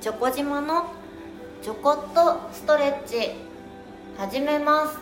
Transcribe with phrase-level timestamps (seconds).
[0.00, 0.94] チョコ島の
[1.60, 3.32] ちょこっとストレッチ
[4.16, 4.98] 始めます。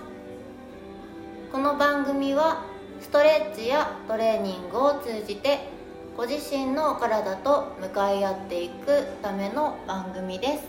[1.52, 2.64] この番組は
[3.00, 5.68] ストレッチやトレーニングを通じて
[6.16, 10.64] ご自身の体と向かい合っていくための番組です。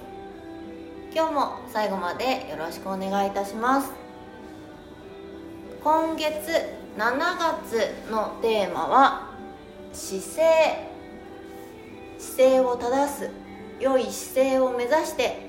[1.11, 3.91] 今日も最後までよろしくお願いいたします。
[5.83, 6.51] 今月
[6.95, 9.31] 7月のテーマは
[9.91, 10.87] 姿勢。
[12.19, 13.48] 姿勢を正す
[13.79, 15.47] 良い姿勢を目指して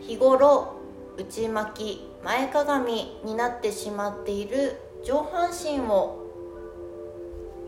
[0.00, 0.74] 日頃
[1.16, 6.24] 内巻き前かがみになってしまっている上半身を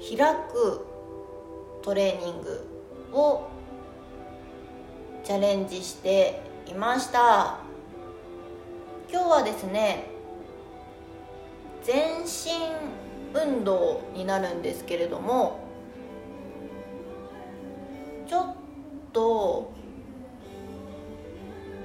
[0.00, 0.18] 開
[0.52, 0.86] く
[1.82, 2.66] トレーニング
[3.12, 3.48] を
[5.24, 7.58] チャレンジしていました。
[9.12, 10.06] 今日はですね
[11.82, 12.50] 全身
[13.34, 15.69] 運動になるんですけれども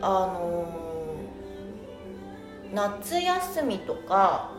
[0.07, 0.67] あの
[2.71, 4.51] 夏休みとか、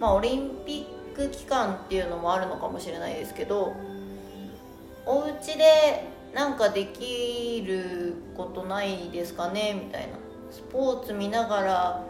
[0.00, 3.76] まあ、オリンピック期間っていうのもあるのかもしれないですけど
[5.04, 9.74] お家でなんかできることないですかね？
[9.74, 10.18] みたいな。
[10.50, 12.06] スポーツ見ながら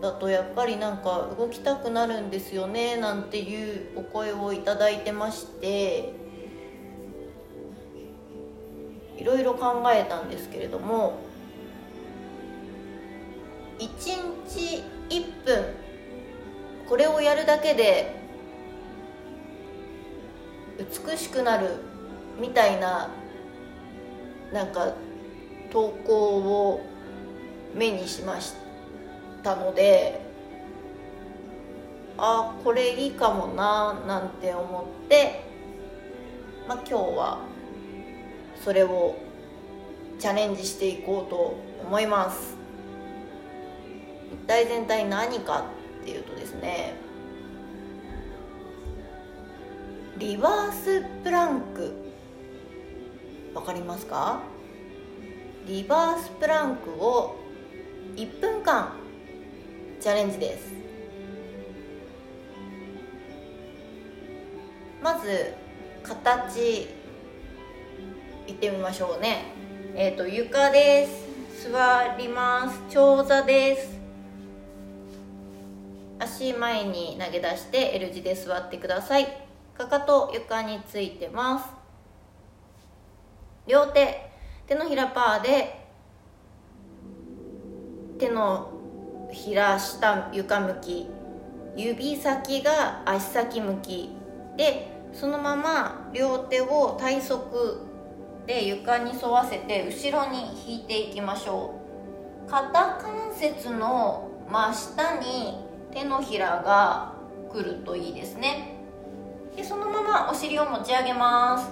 [0.00, 2.96] だとやっぱりなんか動きたくなるんですよね？
[2.96, 6.23] なんていうお声をいただいてまして。
[9.24, 11.18] いろいろ考えたんですけれども
[13.78, 13.88] 1
[14.46, 15.64] 日1分
[16.86, 18.14] これをやるだけで
[20.78, 21.76] 美しくなる
[22.38, 23.08] みたいな
[24.52, 24.92] なんか
[25.72, 26.84] 投稿を
[27.74, 28.52] 目にしまし
[29.42, 30.20] たので
[32.18, 35.44] あこれいいかもななんて思って、
[36.68, 37.53] まあ、今日は
[38.64, 39.14] それを
[40.18, 41.54] チャレンジしていこうと
[41.86, 42.56] 思います。
[44.32, 45.66] 一体全体何か
[46.02, 46.94] っていうとですね
[50.16, 51.92] リバースプランク。
[53.54, 54.40] わかりますか？
[55.66, 57.36] リバースプランクを
[58.16, 58.94] 1分間
[60.00, 60.72] チャレンジです。
[65.02, 65.52] まず
[66.02, 66.93] 形。
[68.46, 69.44] 行ってみましょうね。
[69.94, 71.70] えっ、ー、と床です。
[71.70, 72.78] 座ります。
[72.90, 73.98] 長座です。
[76.18, 79.26] 足前に投げ出して L 字で座ってください。
[79.76, 81.70] かかと床についてます。
[83.66, 84.30] 両手。
[84.66, 85.86] 手のひらパーで
[88.18, 88.70] 手の
[89.30, 91.06] ひら下床向き。
[91.76, 94.10] 指先が足先向き。
[94.56, 97.93] でそのまま両手を体側
[98.46, 101.74] で床に沿わせて後ろに引いていきましょ
[102.46, 102.50] う。
[102.50, 107.14] 肩関節の真下に手のひらが
[107.50, 108.74] 来るといいですね。
[109.56, 111.70] でそのままお尻を持ち上げます。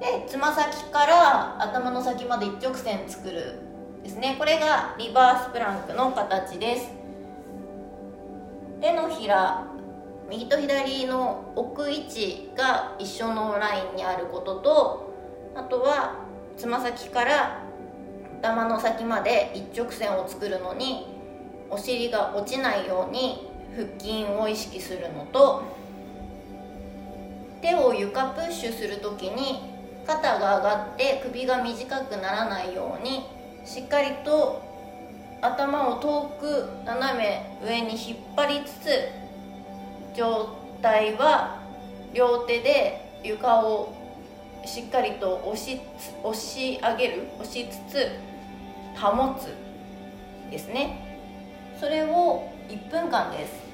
[0.00, 3.60] でつま先から頭の先まで一直線作る
[4.02, 4.36] ですね。
[4.38, 6.90] これがリバースプランクの形です。
[8.80, 9.66] 手のひら
[10.28, 15.08] 右と左の置く位置が一緒のラインにあることと
[15.58, 16.14] あとは
[16.56, 17.60] つま先から
[18.40, 21.06] 頭の先まで一直線を作るのに
[21.68, 25.64] お尻が落ちないように腹筋を意識するのと
[27.60, 29.74] 手を床プッシュする時に
[30.06, 33.26] 肩が上がって首が短くならないように
[33.64, 34.62] しっかりと
[35.42, 38.88] 頭を遠く斜め上に引っ張りつつ
[40.16, 41.60] 状態は
[42.14, 43.97] 両手で床を
[44.64, 45.80] しっかりと押し
[46.22, 48.08] 押し上げる押しつつ
[49.00, 49.54] 保つ
[50.50, 51.04] ですね。
[51.78, 53.68] それを1分間です。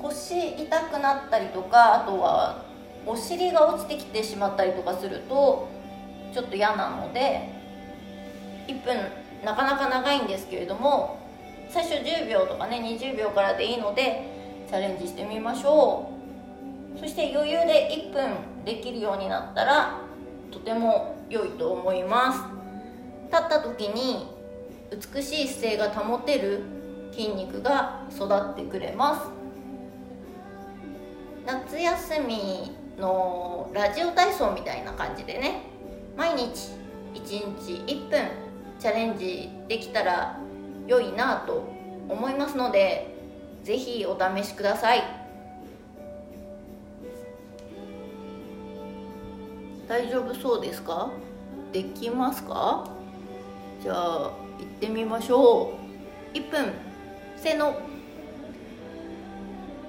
[0.00, 2.62] 腰痛くなったりとかあとは
[3.06, 5.68] お尻が落ちてきてしまったりとかすると
[6.32, 7.50] ちょっと嫌なので
[8.66, 8.96] 1分
[9.44, 11.18] なかなか長いんですけれども
[11.68, 14.22] 最初10秒とかね20秒からでいいので
[14.68, 16.10] チャレンジしてみましょ
[16.96, 16.98] う。
[16.98, 20.00] そして余裕で1分できるようになったら
[20.50, 22.40] とても良いと思います。
[23.30, 24.26] 立った時に
[24.90, 26.62] 美しい姿勢が保てる
[27.12, 29.28] 筋肉が育ってくれます。
[31.46, 35.62] 夏休みのラジオ体操みたいな感じでね
[36.16, 36.72] 毎日
[37.14, 37.22] 1
[37.66, 38.28] 日1分
[38.78, 40.38] チャレンジできたら
[40.86, 41.64] 良いなと
[42.08, 43.16] 思いますので
[43.64, 45.19] 是非お試しください。
[49.90, 51.10] 大丈夫そうですか？
[51.72, 52.88] できますか？
[53.82, 55.72] じゃあ行ってみましょ
[56.32, 56.36] う。
[56.36, 56.72] 1分。
[57.36, 57.74] せの。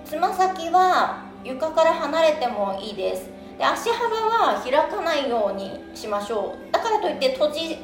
[0.03, 3.29] つま先は床から離れてもいいです。
[3.59, 6.71] で足幅は開かないようにしましょう。
[6.71, 7.77] だからといって閉じ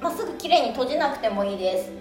[0.00, 1.92] まっすぐきれいに閉じなくてもいいです。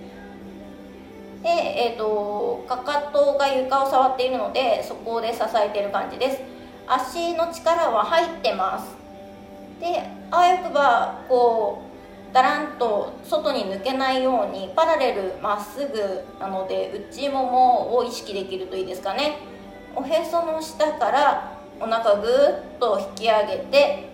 [1.43, 6.41] で、えーと、かかとが床を触っているのでそこで支えている感じです。
[6.87, 8.99] 足の力は入ってます。
[9.81, 11.81] であわよくばこ
[12.31, 19.39] うだらんと外に抜けないようにパラレルまっすぐなので内ももを意識できるといいですかね。
[19.93, 24.09] おへその下からお腹ぐーっと引き上げて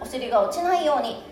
[0.00, 1.22] お尻が落ちないように。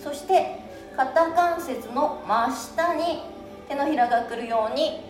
[0.00, 0.60] そして
[0.96, 3.22] 肩関節の真下に
[3.68, 5.00] 手のひらが来るように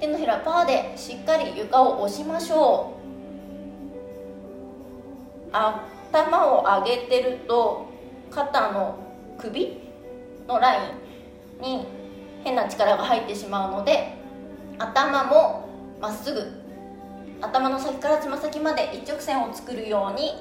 [0.00, 2.94] 手のひらパーでしっかり床を押しましょ
[5.52, 5.60] う。
[6.10, 7.86] 頭を上げてると
[8.30, 8.98] 肩の
[9.38, 9.80] 首
[10.48, 10.78] のライ
[11.60, 11.86] ンに
[12.42, 14.14] 変な力が入ってしまうので
[14.78, 15.68] 頭も
[16.00, 16.40] まっすぐ
[17.40, 20.32] 頭の先からつま先まで一直線を作るように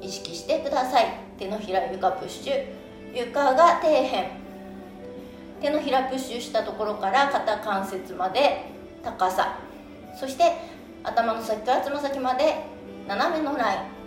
[0.00, 1.06] 意識してください。
[1.38, 2.64] 手のひら床プッシュ
[3.14, 4.26] 床が底辺。
[5.60, 8.66] 手のひらプッシュしたところから肩関節まで
[9.02, 9.58] 高さ。
[10.18, 10.56] そして
[11.04, 12.64] 頭の先からつま先まで
[13.06, 13.97] 斜めのライン。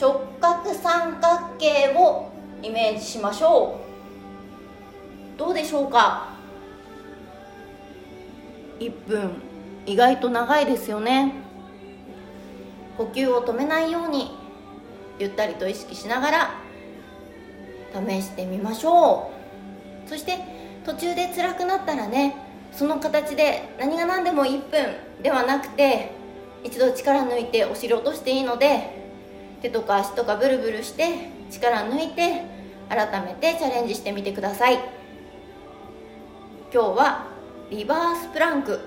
[0.00, 2.30] 直角三角形を
[2.62, 3.80] イメージしましょ
[5.36, 5.38] う。
[5.38, 6.28] どうでしょうか
[8.78, 9.30] ？1分。
[9.86, 11.34] 意外と長いですよね。
[12.96, 14.36] 呼吸を止めないように
[15.18, 16.54] ゆったりと意識しながら
[17.92, 19.30] 試してみましょ
[20.06, 20.08] う。
[20.08, 20.38] そして
[20.84, 22.36] 途中で辛くなったらね
[22.72, 26.12] その形で何が何でも1分ではなくて
[26.62, 29.03] 一度力抜いてお尻落としていいので
[29.64, 32.42] 手とか足とかブルブルして力抜いて
[32.90, 34.74] 改めてチャレンジしてみてください。
[36.70, 37.26] 今日は
[37.70, 38.78] リバースプランク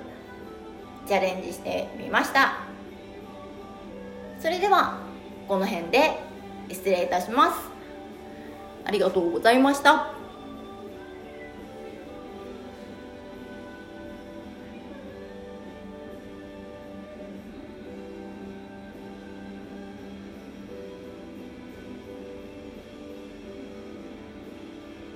[1.07, 2.59] チャレンジしてみました。
[4.39, 4.99] それでは
[5.47, 6.19] この辺で
[6.69, 7.59] 失礼いたします。
[8.85, 10.16] ありがとうございました。